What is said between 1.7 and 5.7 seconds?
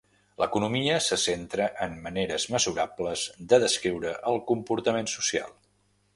en maneres mesurables de descriure el comportament social.